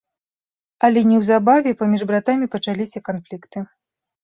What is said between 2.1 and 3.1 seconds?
братамі пачаліся